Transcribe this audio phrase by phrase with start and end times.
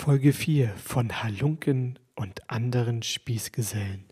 [0.00, 4.06] Folge 4 von Halunken und anderen Spießgesellen.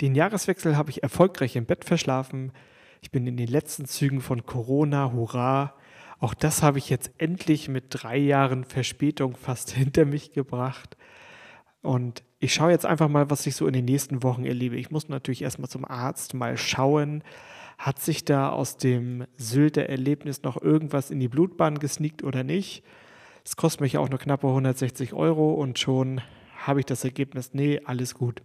[0.00, 2.50] Den Jahreswechsel habe ich erfolgreich im Bett verschlafen.
[3.02, 5.74] Ich bin in den letzten Zügen von Corona, hurra.
[6.18, 10.96] Auch das habe ich jetzt endlich mit drei Jahren Verspätung fast hinter mich gebracht.
[11.82, 14.74] Und ich schaue jetzt einfach mal, was ich so in den nächsten Wochen erlebe.
[14.74, 17.22] Ich muss natürlich erstmal zum Arzt mal schauen,
[17.78, 22.82] hat sich da aus dem Sylter Erlebnis noch irgendwas in die Blutbahn gesneakt oder nicht.
[23.44, 26.20] Es kostet mich auch nur knappe 160 Euro und schon
[26.58, 28.42] habe ich das Ergebnis, nee, alles gut.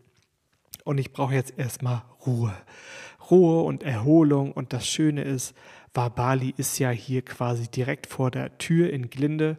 [0.83, 2.55] Und ich brauche jetzt erstmal Ruhe.
[3.29, 4.51] Ruhe und Erholung.
[4.53, 5.53] Und das Schöne ist,
[5.93, 9.57] Wabali ist ja hier quasi direkt vor der Tür in Glinde.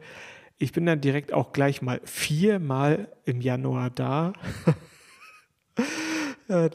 [0.57, 4.33] Ich bin dann direkt auch gleich mal viermal im Januar da.
[6.49, 6.71] Äh,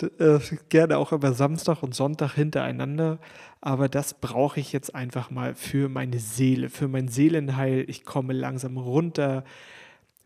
[0.69, 3.17] gerne auch immer Samstag und Sonntag hintereinander.
[3.59, 7.85] Aber das brauche ich jetzt einfach mal für meine Seele, für mein Seelenheil.
[7.87, 9.43] Ich komme langsam runter.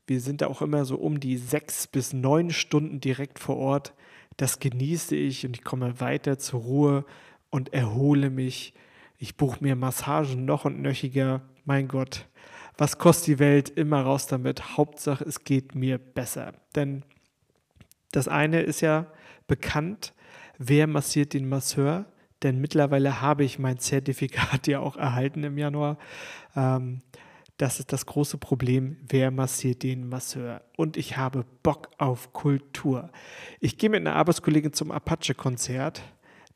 [0.05, 3.93] Wir sind da auch immer so um die sechs bis neun Stunden direkt vor Ort.
[4.35, 7.05] Das genieße ich und ich komme weiter zur Ruhe
[7.49, 8.73] und erhole mich.
[9.17, 11.41] Ich buche mir Massagen noch und nöchiger.
[11.63, 12.27] Mein Gott,
[12.77, 13.69] was kostet die Welt?
[13.69, 14.77] Immer raus damit.
[14.77, 16.53] Hauptsache, es geht mir besser.
[16.75, 17.03] Denn
[18.17, 19.05] das eine ist ja,
[19.45, 20.13] bekannt,
[20.57, 22.05] wer massiert den Masseur,
[22.41, 25.99] denn mittlerweile habe ich mein Zertifikat ja auch erhalten im Januar.
[26.55, 27.01] Ähm,
[27.57, 30.63] das ist das große Problem, wer massiert den Masseur.
[30.75, 33.11] Und ich habe Bock auf Kultur.
[33.59, 36.01] Ich gehe mit einer Arbeitskollegin zum Apache-Konzert.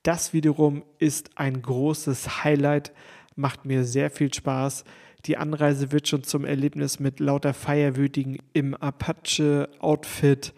[0.02, 2.92] Das wiederum ist ein großes Highlight,
[3.36, 4.84] macht mir sehr viel Spaß.
[5.26, 10.56] Die Anreise wird schon zum Erlebnis mit lauter Feierwütigen im Apache-Outfit.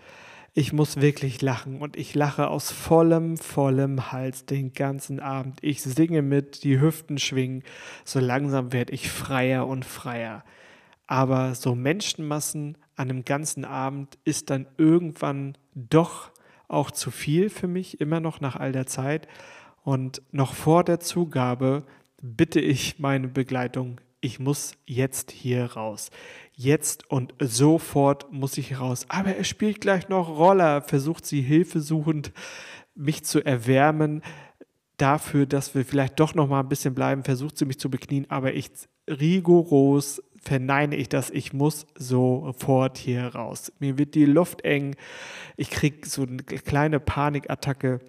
[0.55, 5.57] Ich muss wirklich lachen und ich lache aus vollem, vollem Hals den ganzen Abend.
[5.63, 7.63] Ich singe mit, die Hüften schwingen.
[8.05, 10.43] So langsam werde ich freier und freier.
[11.07, 16.31] Aber so Menschenmassen an einem ganzen Abend ist dann irgendwann doch
[16.67, 19.27] auch zu viel für mich, immer noch nach all der Zeit.
[19.83, 21.83] Und noch vor der Zugabe
[22.21, 26.10] bitte ich meine Begleitung, ich muss jetzt hier raus
[26.56, 29.06] jetzt und sofort muss ich raus.
[29.10, 32.32] Aber er spielt gleich noch Roller, versucht sie hilfesuchend
[32.95, 34.22] mich zu erwärmen
[34.98, 38.28] dafür, dass wir vielleicht doch noch mal ein bisschen bleiben, versucht sie mich zu beknien,
[38.30, 38.70] aber ich
[39.10, 43.72] rigoros verneine ich das, ich muss sofort hier raus.
[43.80, 44.95] Mir wird die Luft eng,
[45.58, 48.00] ich kriege so eine kleine Panikattacke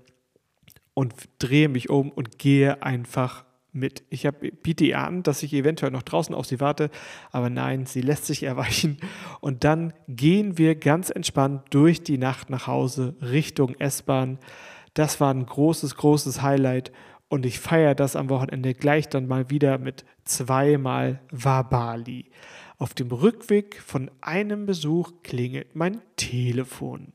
[0.93, 4.05] und drehe mich um und gehe einfach mit.
[4.11, 6.91] Ich hab, biete ihr an, dass ich eventuell noch draußen auf sie warte,
[7.31, 8.99] aber nein, sie lässt sich erweichen.
[9.41, 14.39] Und dann gehen wir ganz entspannt durch die Nacht nach Hause Richtung S-Bahn.
[14.95, 16.93] Das war ein großes, großes Highlight
[17.29, 22.31] und ich feiere das am Wochenende gleich dann mal wieder mit zweimal Wabali.
[22.79, 27.13] Auf dem Rückweg von einem Besuch klingelt mein Telefon.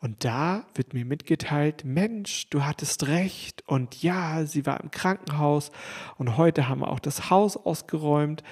[0.00, 5.72] Und da wird mir mitgeteilt, Mensch, du hattest recht und ja, sie war im Krankenhaus
[6.18, 8.44] und heute haben wir auch das Haus ausgeräumt.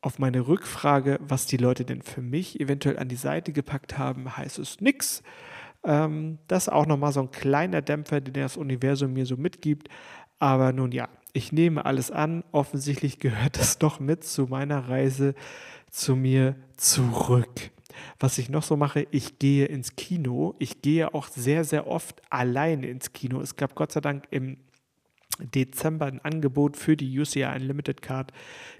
[0.00, 4.36] Auf meine Rückfrage, was die Leute denn für mich eventuell an die Seite gepackt haben,
[4.36, 5.22] heißt es nix.
[5.84, 9.88] Ähm, das ist auch nochmal so ein kleiner Dämpfer, den das Universum mir so mitgibt.
[10.40, 12.42] Aber nun ja, ich nehme alles an.
[12.52, 15.34] Offensichtlich gehört das doch mit zu meiner Reise
[15.90, 17.70] zu mir zurück.
[18.18, 20.54] Was ich noch so mache, ich gehe ins Kino.
[20.58, 23.40] Ich gehe auch sehr, sehr oft alleine ins Kino.
[23.40, 24.58] Es gab Gott sei Dank im
[25.38, 28.32] Dezember ein Angebot für die UCI Unlimited Card.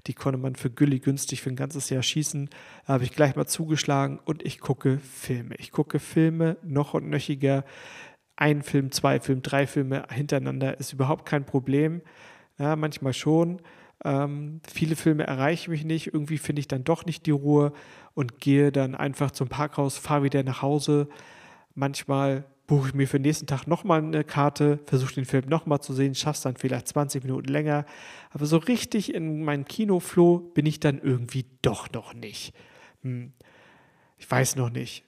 [0.07, 2.49] Die konnte man für Gülli günstig für ein ganzes Jahr schießen.
[2.87, 5.57] Da habe ich gleich mal zugeschlagen und ich gucke Filme.
[5.59, 7.65] Ich gucke Filme noch und nöchiger.
[8.37, 12.03] Ein Film, zwei Filme, drei Filme hintereinander ist überhaupt kein Problem.
[12.59, 13.61] Ja, manchmal schon.
[14.05, 16.09] Ähm, viele Filme erreichen mich nicht.
[16.09, 17.73] Irgendwie finde ich dann doch nicht die Ruhe
[18.15, 21.09] und gehe dann einfach zum Parkhaus, fahre wieder nach Hause.
[21.75, 25.81] Manchmal buche ich mir für den nächsten Tag nochmal eine Karte, versuche den Film nochmal
[25.81, 27.85] zu sehen, schaffe es dann vielleicht 20 Minuten länger.
[28.31, 32.55] Aber so richtig in meinem Kinoflow bin ich dann irgendwie doch noch nicht.
[33.03, 33.33] Hm.
[34.19, 35.05] Ich weiß noch nicht.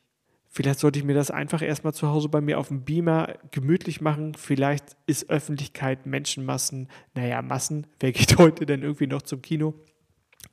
[0.57, 4.01] Vielleicht sollte ich mir das einfach erstmal zu Hause bei mir auf dem Beamer gemütlich
[4.01, 4.35] machen.
[4.35, 7.87] Vielleicht ist Öffentlichkeit, Menschenmassen, naja, Massen.
[8.01, 9.75] Wer geht heute denn irgendwie noch zum Kino?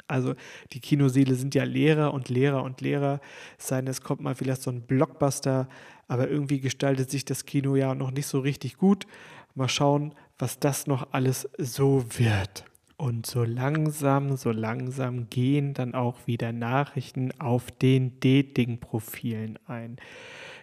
[0.06, 0.36] Also
[0.74, 3.22] die Kinoseele sind ja Lehrer und Lehrer und Lehrer.
[3.58, 5.70] Es sei denn, es kommt mal vielleicht so ein Blockbuster,
[6.10, 9.08] aber irgendwie gestaltet sich das Kino ja noch nicht so richtig gut.
[9.56, 12.66] Mal schauen, was das noch alles so wird.
[13.04, 19.98] Und so langsam, so langsam gehen dann auch wieder Nachrichten auf den Dating-Profilen ein.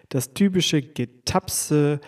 [0.09, 2.01] Das typische Getapse,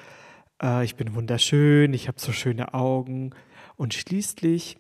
[0.63, 3.35] äh, ich bin wunderschön, ich habe so schöne Augen.
[3.77, 4.79] Und schließlich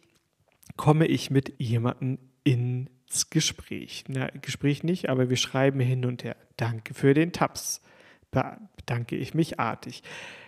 [0.79, 2.89] komme ich mit jemandem in
[3.29, 4.05] Gespräch.
[4.09, 6.37] Na, Gespräch nicht, aber wir schreiben hin und her.
[6.57, 7.83] Danke für den Tabs.
[8.31, 10.03] Bedanke ich mich artig.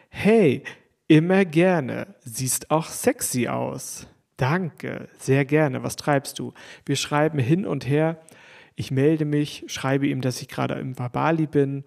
[0.08, 0.62] Hey,
[1.08, 2.14] immer gerne.
[2.22, 4.08] Siehst auch sexy aus.
[4.36, 5.82] Danke, sehr gerne.
[5.82, 6.52] Was treibst du?
[6.84, 8.20] Wir schreiben hin und her.
[8.74, 11.84] Ich melde mich, schreibe ihm, dass ich gerade im Bali bin.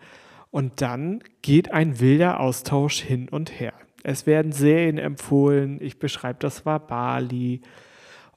[0.49, 3.73] Und dann geht ein wilder Austausch hin und her.
[4.03, 5.79] Es werden Serien empfohlen.
[5.81, 7.61] Ich beschreibe, das war Bali.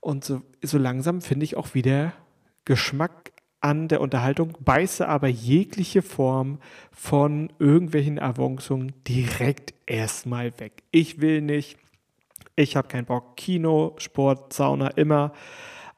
[0.00, 2.12] Und so, so langsam finde ich auch wieder
[2.64, 6.58] Geschmack an der Unterhaltung, beiße aber jegliche Form
[6.92, 10.82] von irgendwelchen Avancungen direkt erstmal weg.
[10.90, 11.76] Ich will nicht,
[12.60, 15.32] ich habe keinen Bock, Kino, Sport, Sauna immer,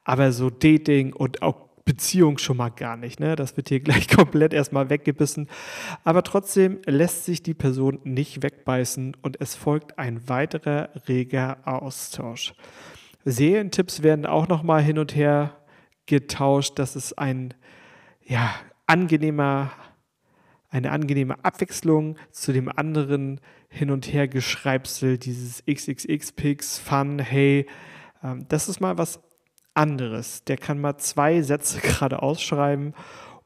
[0.04, 3.18] aber so Dating und auch Beziehung schon mal gar nicht.
[3.18, 3.36] Ne?
[3.36, 5.48] Das wird hier gleich komplett erstmal weggebissen.
[6.04, 12.54] Aber trotzdem lässt sich die Person nicht wegbeißen und es folgt ein weiterer reger Austausch.
[13.24, 15.56] Serientipps werden auch noch mal hin und her
[16.06, 16.78] getauscht.
[16.78, 17.54] Das ist ein
[18.24, 18.52] ja,
[18.86, 19.72] angenehmer,
[20.70, 23.40] eine angenehme Abwechslung zu dem anderen
[23.72, 27.66] hin und her Geschreibsel, dieses XXX-Pix, Fun, hey,
[28.22, 29.20] ähm, das ist mal was
[29.74, 30.44] anderes.
[30.44, 32.94] Der kann mal zwei Sätze gerade ausschreiben,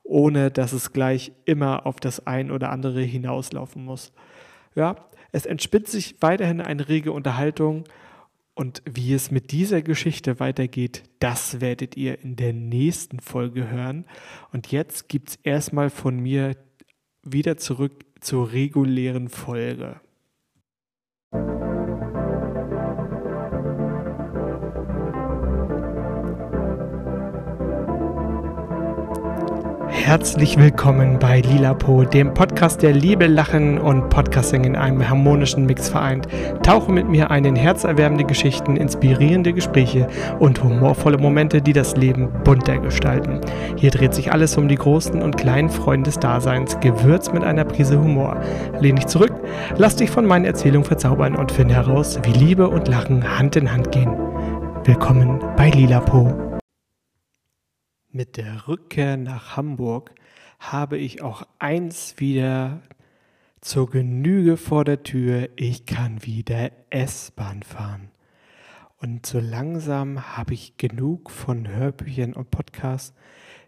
[0.03, 4.13] ohne dass es gleich immer auf das ein oder andere hinauslaufen muss.
[4.75, 4.97] Ja,
[5.33, 7.85] es entspitzt sich weiterhin eine rege Unterhaltung
[8.55, 14.07] und wie es mit dieser Geschichte weitergeht, das werdet ihr in der nächsten Folge hören.
[14.51, 16.57] Und jetzt gibt es erstmal von mir
[17.23, 20.01] wieder zurück zur regulären Folge.
[30.07, 35.89] Herzlich willkommen bei Lilapo, dem Podcast, der Liebe, Lachen und Podcasting in einem harmonischen Mix
[35.89, 36.29] vereint.
[36.63, 40.07] Tauche mit mir ein in herzerwärmende Geschichten, inspirierende Gespräche
[40.39, 43.41] und humorvolle Momente, die das Leben bunter gestalten.
[43.75, 47.65] Hier dreht sich alles um die großen und kleinen Freunde des Daseins, gewürzt mit einer
[47.65, 48.41] Prise Humor.
[48.79, 49.33] Lehn dich zurück,
[49.77, 53.73] lass dich von meinen Erzählungen verzaubern und finde heraus, wie Liebe und Lachen Hand in
[53.73, 54.13] Hand gehen.
[54.85, 56.46] Willkommen bei Lilapo.
[58.17, 60.15] Mit der Rückkehr nach Hamburg
[60.59, 62.81] habe ich auch eins wieder
[63.61, 65.51] zur Genüge vor der Tür.
[65.57, 68.11] Ich kann wieder S-Bahn fahren.
[68.97, 73.15] Und so langsam habe ich genug von Hörbüchern und Podcasts,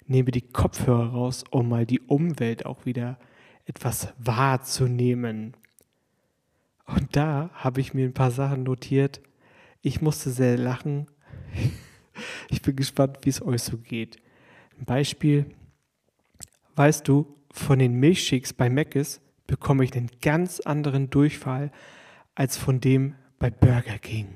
[0.07, 3.19] nehme die Kopfhörer raus, um mal die Umwelt auch wieder
[3.67, 5.59] etwas wahrzunehmen.
[6.87, 9.21] Und da habe ich mir ein paar Sachen notiert.
[9.83, 11.07] Ich musste sehr lachen.
[12.49, 14.19] Ich bin gespannt, wie es euch so geht.
[14.85, 15.47] Beispiel,
[16.77, 21.73] weißt du, von den Milchshakes bei Mc's bekomme ich einen ganz anderen Durchfall
[22.35, 24.29] als von dem bei Burger King.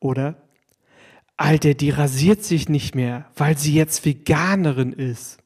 [0.00, 0.48] Oder,
[1.36, 5.38] Alter, die rasiert sich nicht mehr, weil sie jetzt Veganerin ist.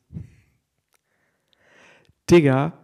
[2.31, 2.79] Digga,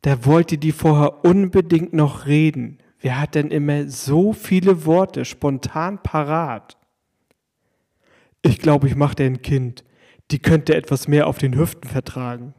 [0.00, 2.78] da wollte die vorher unbedingt noch reden.
[2.98, 6.76] Wer hat denn immer so viele Worte spontan parat?
[8.42, 9.84] Ich glaube, ich mache dir ein Kind.
[10.30, 12.54] Die könnte etwas mehr auf den Hüften vertragen.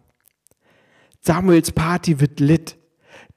[1.20, 2.78] Samuels Party wird lit.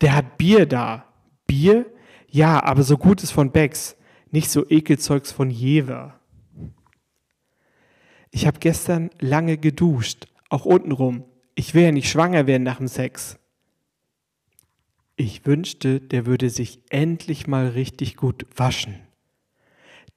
[0.01, 1.13] Der hat Bier da.
[1.47, 1.87] Bier?
[2.29, 3.97] Ja, aber so gutes von Becks.
[4.31, 6.21] Nicht so Ekelzeugs von Jever.
[8.31, 11.25] Ich habe gestern lange geduscht, auch untenrum.
[11.55, 13.39] Ich will ja nicht schwanger werden nach dem Sex.
[15.17, 19.01] Ich wünschte, der würde sich endlich mal richtig gut waschen.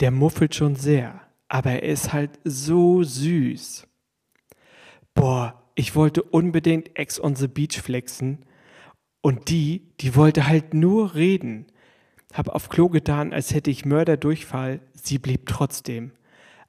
[0.02, 3.88] Der muffelt schon sehr aber er ist halt so süß.
[5.14, 8.46] Boah, ich wollte unbedingt Ex on the Beach flexen
[9.22, 11.66] und die, die wollte halt nur reden.
[12.34, 16.12] Hab auf Klo getan, als hätte ich Mörderdurchfall, sie blieb trotzdem.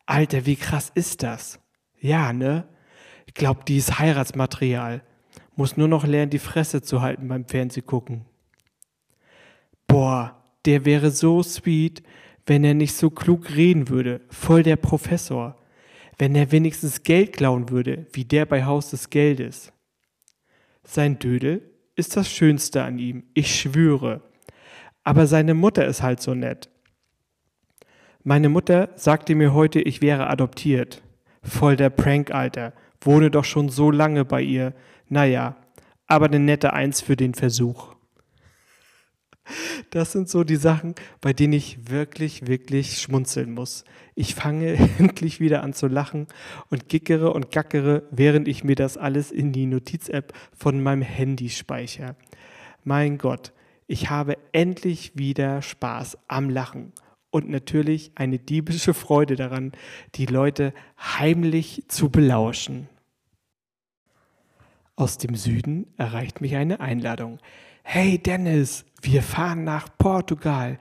[0.07, 1.61] Alter, wie krass ist das?
[2.01, 2.67] Ja, ne?
[3.27, 5.03] Ich glaub, die ist Heiratsmaterial.
[5.55, 8.25] Muss nur noch lernen, die Fresse zu halten beim Fernsehgucken.
[9.87, 12.03] Boah, der wäre so sweet,
[12.47, 15.57] wenn er nicht so klug reden würde, voll der Professor,
[16.19, 19.73] wenn er wenigstens Geld klauen würde, wie der bei Haus des Geldes.
[20.85, 21.63] Sein Dödel
[21.97, 24.23] ist das Schönste an ihm, ich schwöre.
[25.05, 26.69] Aber seine Mutter ist halt so nett.
[28.23, 31.03] Meine Mutter sagte mir heute, ich wäre adoptiert.
[31.43, 32.75] Voll der Prank, Alter.
[33.01, 34.75] Wohne doch schon so lange bei ihr.
[35.09, 35.57] Naja,
[36.07, 37.90] aber eine nette Eins für den Versuch.
[39.91, 43.85] Das sind so die Sachen, bei denen ich wirklich, wirklich schmunzeln muss.
[44.15, 46.27] Ich fange endlich wieder an zu lachen
[46.69, 51.49] und gickere und gackere, während ich mir das alles in die Notiz-App von meinem Handy
[51.51, 52.17] speichere.
[52.85, 53.53] Mein Gott,
[53.87, 56.93] ich habe endlich wieder Spaß am Lachen.
[57.33, 59.73] und natürlich eine diebische Freude daran,
[60.17, 62.89] die Leute heimlich zu belauschen.
[64.97, 67.39] Aus dem Süden erreicht mich eine Einladung.
[67.83, 70.79] Hey Dennis, wir fahren nach Portugal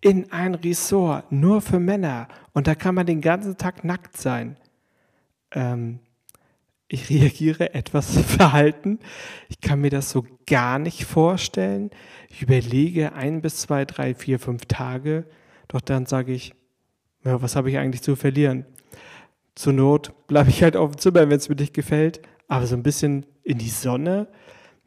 [0.00, 4.56] in ein Resort nur für Männer und da kann man den ganzen Tag nackt sein.
[5.52, 6.00] Ähm,
[6.88, 8.98] ich reagiere etwas verhalten.
[9.48, 11.90] Ich kann mir das so gar nicht vorstellen.
[12.28, 15.24] Ich überlege ein bis zwei, drei, vier, fünf Tage.
[15.68, 16.54] Doch dann sage ich,
[17.24, 18.66] ja, was habe ich eigentlich zu verlieren?
[19.54, 22.20] Zur Not bleibe ich halt auf dem Zimmer, wenn es mir nicht gefällt.
[22.48, 24.28] Aber so ein bisschen in die Sonne,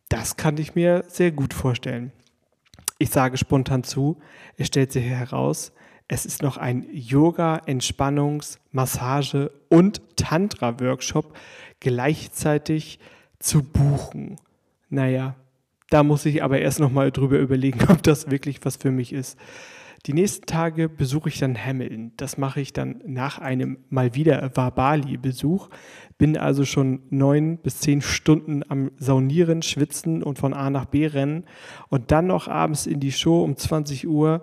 [0.09, 2.11] das kann ich mir sehr gut vorstellen.
[2.97, 4.17] Ich sage spontan zu,
[4.57, 5.73] es stellt sich heraus,
[6.07, 11.35] es ist noch ein Yoga, Entspannungs-, Massage- und Tantra-Workshop
[11.79, 12.99] gleichzeitig
[13.39, 14.37] zu buchen.
[14.89, 15.35] Naja,
[15.89, 19.37] da muss ich aber erst nochmal drüber überlegen, ob das wirklich was für mich ist.
[20.05, 22.11] Die nächsten Tage besuche ich dann Hamilton.
[22.17, 25.69] Das mache ich dann nach einem mal wieder Wabali-Besuch.
[26.19, 31.07] Bin also schon neun bis zehn Stunden am Saunieren, Schwitzen und von A nach B
[31.07, 31.45] rennen
[31.89, 34.41] und dann noch abends in die Show um 20 Uhr.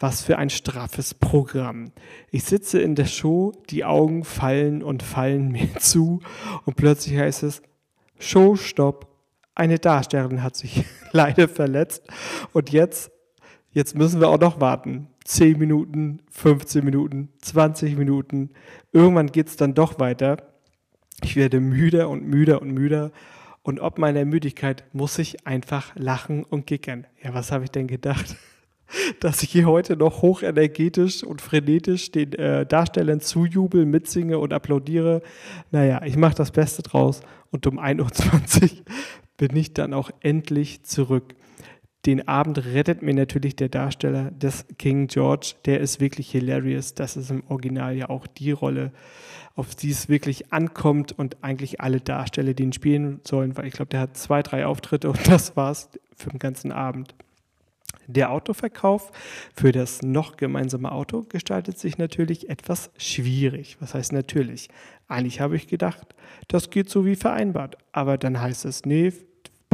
[0.00, 1.92] Was für ein straffes Programm.
[2.30, 6.20] Ich sitze in der Show, die Augen fallen und fallen mir zu
[6.64, 7.62] und plötzlich heißt es,
[8.18, 9.08] Show, stopp.
[9.54, 12.02] Eine Darstellerin hat sich leider verletzt
[12.52, 13.12] und jetzt
[13.74, 15.08] Jetzt müssen wir auch noch warten.
[15.24, 18.50] 10 Minuten, 15 Minuten, 20 Minuten.
[18.92, 20.36] Irgendwann geht es dann doch weiter.
[21.24, 23.10] Ich werde müder und müder und müder.
[23.64, 27.08] Und ob meiner Müdigkeit muss ich einfach lachen und gickern.
[27.20, 28.36] Ja, was habe ich denn gedacht?
[29.20, 35.20] Dass ich hier heute noch hochenergetisch und frenetisch den äh, Darstellern zujubel, mitsinge und applaudiere.
[35.72, 38.70] Naja, ich mache das Beste draus und um 1.20 Uhr
[39.36, 41.34] bin ich dann auch endlich zurück
[42.06, 45.54] den Abend rettet mir natürlich der Darsteller des King George.
[45.64, 46.94] Der ist wirklich hilarious.
[46.94, 48.92] Das ist im Original ja auch die Rolle,
[49.54, 53.74] auf die es wirklich ankommt und eigentlich alle Darsteller, die ihn spielen sollen, weil ich
[53.74, 57.14] glaube, der hat zwei, drei Auftritte und das war's für den ganzen Abend.
[58.06, 59.10] Der Autoverkauf
[59.54, 63.78] für das noch gemeinsame Auto gestaltet sich natürlich etwas schwierig.
[63.80, 64.68] Was heißt natürlich?
[65.08, 66.14] Eigentlich habe ich gedacht,
[66.48, 67.78] das geht so wie vereinbart.
[67.92, 69.12] Aber dann heißt es, nee,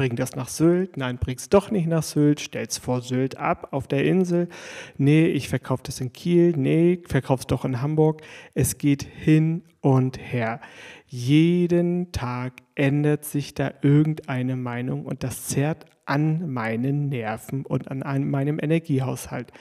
[0.00, 3.86] bring das nach Sylt, nein, bring's doch nicht nach Sylt, stell's vor Sylt ab auf
[3.86, 4.48] der Insel,
[4.96, 8.22] nee, ich verkaufe das in Kiel, nee, verkauf's doch in Hamburg.
[8.54, 10.62] Es geht hin und her.
[11.06, 18.30] Jeden Tag ändert sich da irgendeine Meinung und das zerrt an meinen Nerven und an
[18.30, 19.52] meinem Energiehaushalt.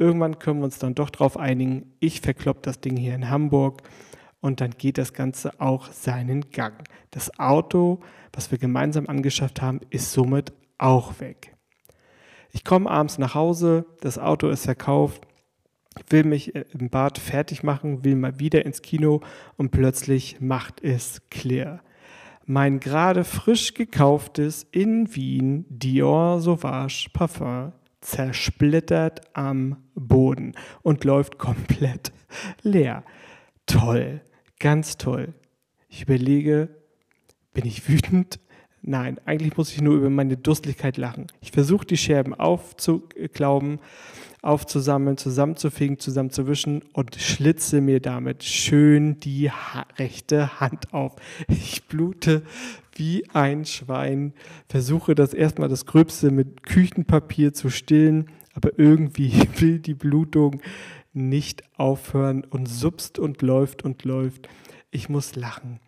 [0.00, 3.82] Irgendwann können wir uns dann doch darauf einigen, ich verklopp das Ding hier in Hamburg
[4.40, 6.84] und dann geht das Ganze auch seinen Gang.
[7.10, 8.00] Das Auto,
[8.32, 11.56] was wir gemeinsam angeschafft haben, ist somit auch weg.
[12.52, 15.26] Ich komme abends nach Hause, das Auto ist verkauft,
[16.08, 19.20] will mich im Bad fertig machen, will mal wieder ins Kino
[19.56, 21.80] und plötzlich macht es clear.
[22.44, 32.12] Mein gerade frisch gekauftes in Wien Dior Sauvage Parfum zersplittert am Boden und läuft komplett
[32.62, 33.02] leer.
[33.66, 34.20] Toll.
[34.58, 35.34] Ganz toll.
[35.88, 36.68] Ich überlege,
[37.52, 38.38] bin ich wütend?
[38.82, 41.26] Nein, eigentlich muss ich nur über meine Durstigkeit lachen.
[41.40, 43.80] Ich versuche die Scherben aufzuklauben,
[44.42, 51.16] aufzusammeln, zusammenzufegen, zusammenzuwischen und schlitze mir damit schön die ha rechte Hand auf.
[51.48, 52.44] Ich blute
[52.94, 54.32] wie ein Schwein,
[54.68, 60.60] versuche das erstmal das Gröbste mit Küchenpapier zu stillen, aber irgendwie will die Blutung
[61.16, 64.48] nicht aufhören und supst und läuft und läuft.
[64.90, 65.80] Ich muss lachen.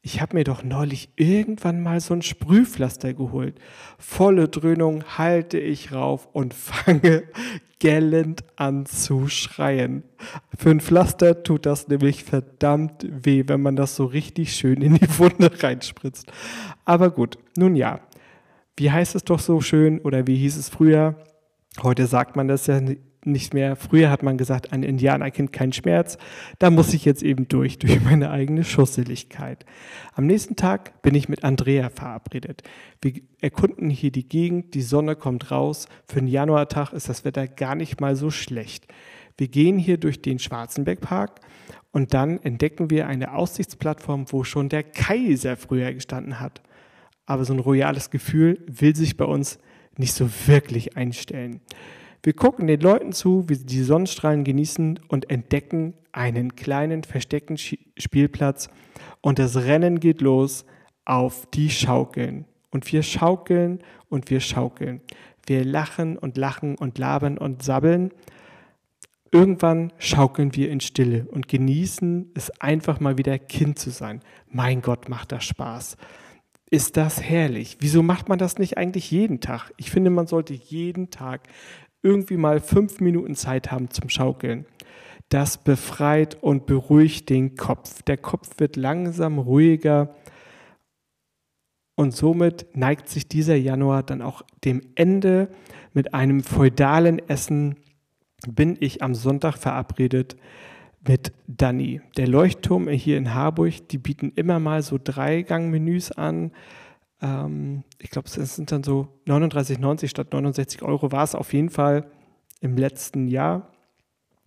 [0.00, 3.58] Ich habe mir doch neulich irgendwann mal so ein Sprühpflaster geholt.
[3.98, 7.24] Volle Dröhnung halte ich rauf und fange
[7.78, 10.04] gellend an zu schreien.
[10.56, 14.94] Für ein Pflaster tut das nämlich verdammt weh, wenn man das so richtig schön in
[14.94, 16.32] die Wunde reinspritzt.
[16.84, 18.00] Aber gut, nun ja.
[18.76, 21.16] Wie heißt es doch so schön oder wie hieß es früher?
[21.82, 22.80] Heute sagt man das ja
[23.32, 23.76] nicht mehr.
[23.76, 26.18] Früher hat man gesagt, ein Indianer kennt keinen Schmerz.
[26.58, 29.64] Da muss ich jetzt eben durch, durch meine eigene Schusseligkeit.
[30.14, 32.62] Am nächsten Tag bin ich mit Andrea verabredet.
[33.00, 35.86] Wir erkunden hier die Gegend, die Sonne kommt raus.
[36.06, 38.86] Für einen Januartag ist das Wetter gar nicht mal so schlecht.
[39.36, 41.40] Wir gehen hier durch den Schwarzenbergpark
[41.92, 46.60] und dann entdecken wir eine Aussichtsplattform, wo schon der Kaiser früher gestanden hat.
[47.24, 49.58] Aber so ein royales Gefühl will sich bei uns
[49.96, 51.60] nicht so wirklich einstellen.
[52.22, 57.56] Wir gucken den Leuten zu, wie sie die Sonnenstrahlen genießen und entdecken einen kleinen versteckten
[57.56, 58.68] Spielplatz
[59.20, 60.64] und das Rennen geht los
[61.04, 62.44] auf die Schaukeln.
[62.70, 65.00] Und wir schaukeln und wir schaukeln.
[65.46, 68.12] Wir lachen und lachen und labern und sabbeln.
[69.32, 74.20] Irgendwann schaukeln wir in Stille und genießen es einfach mal wieder Kind zu sein.
[74.50, 75.96] Mein Gott, macht das Spaß.
[76.70, 77.78] Ist das herrlich?
[77.80, 79.72] Wieso macht man das nicht eigentlich jeden Tag?
[79.78, 81.48] Ich finde, man sollte jeden Tag
[82.02, 84.66] irgendwie mal fünf Minuten Zeit haben zum Schaukeln.
[85.28, 88.02] Das befreit und beruhigt den Kopf.
[88.02, 90.14] Der Kopf wird langsam ruhiger
[91.98, 95.48] und somit neigt sich dieser Januar dann auch dem Ende
[95.92, 97.76] mit einem feudalen Essen
[98.46, 100.36] bin ich am Sonntag verabredet
[101.06, 102.00] mit Danny.
[102.16, 106.52] Der Leuchtturm hier in Harburg, die bieten immer mal so Dreigang-Menüs an.
[107.20, 111.70] Ähm, ich glaube, es sind dann so 39,90 statt 69 Euro war es auf jeden
[111.70, 112.10] Fall
[112.60, 113.70] im letzten Jahr.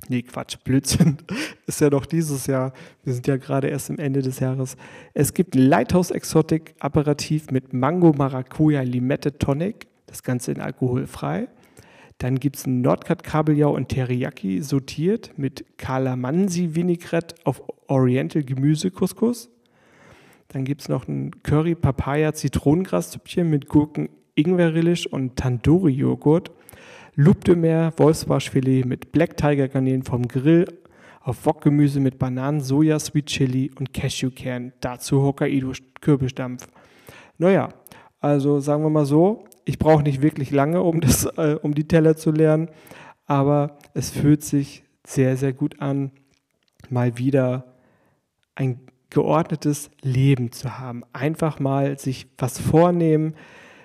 [0.07, 1.17] Nee, Quatsch, Blödsinn.
[1.67, 2.73] Ist ja doch dieses Jahr.
[3.03, 4.75] Wir sind ja gerade erst am Ende des Jahres.
[5.13, 9.87] Es gibt Lighthouse Exotic Aperitif mit Mango Maracuja Limette Tonic.
[10.07, 11.47] Das Ganze in alkoholfrei.
[12.17, 18.91] Dann gibt es ein Nordcut Kabeljau und Teriyaki sortiert mit Calamansi Vinaigrette auf Oriental Gemüse
[18.91, 19.49] Couscous.
[20.51, 26.51] Dann gibt es noch ein Curry Papaya Zitronengraszüppchen mit Gurken Ingwerrelish und Tandoori Joghurt.
[27.15, 30.65] Loup de Mer Wolfsbarschfilet mit Black Tiger Garnelen vom Grill
[31.21, 34.73] auf Wokgemüse mit Bananen, Soja, Sweet Chili und Cashewkern.
[34.81, 36.67] Dazu Hokkaido Kürbisdampf.
[37.37, 37.69] Naja,
[38.19, 41.87] also sagen wir mal so, ich brauche nicht wirklich lange, um, das, äh, um die
[41.87, 42.69] Teller zu lernen,
[43.25, 46.11] aber es fühlt sich sehr, sehr gut an,
[46.89, 47.75] mal wieder
[48.55, 48.79] ein
[49.11, 51.03] geordnetes Leben zu haben.
[51.13, 53.35] Einfach mal sich was vornehmen.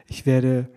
[0.06, 0.70] Ich werde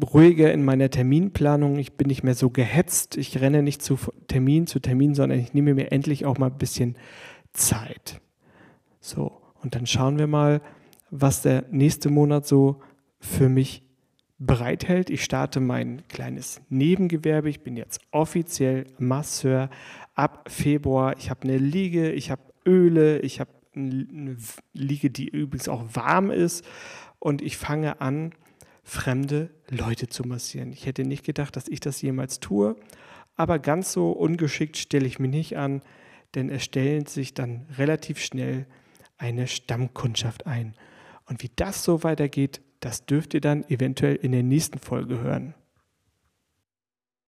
[0.00, 1.78] ruhiger in meiner Terminplanung.
[1.78, 3.16] Ich bin nicht mehr so gehetzt.
[3.16, 6.58] Ich renne nicht zu Termin zu Termin, sondern ich nehme mir endlich auch mal ein
[6.58, 6.96] bisschen
[7.52, 8.20] Zeit.
[9.00, 10.60] So, und dann schauen wir mal,
[11.10, 12.80] was der nächste Monat so
[13.18, 13.82] für mich
[14.38, 15.10] bereithält.
[15.10, 17.48] Ich starte mein kleines Nebengewerbe.
[17.48, 19.70] Ich bin jetzt offiziell Masseur
[20.14, 21.16] ab Februar.
[21.18, 24.36] Ich habe eine Liege, ich habe Öle, ich habe eine
[24.72, 26.64] Liege, die übrigens auch warm ist.
[27.18, 28.32] Und ich fange an,
[28.82, 30.72] fremde Leute zu massieren.
[30.72, 32.76] Ich hätte nicht gedacht, dass ich das jemals tue.
[33.36, 35.82] Aber ganz so ungeschickt stelle ich mich nicht an,
[36.34, 38.66] denn es stellt sich dann relativ schnell
[39.16, 40.74] eine Stammkundschaft ein.
[41.26, 45.54] Und wie das so weitergeht, das dürft ihr dann eventuell in der nächsten Folge hören.